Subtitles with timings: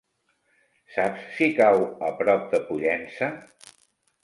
[0.93, 3.31] Saps si cau a prop de Pollença?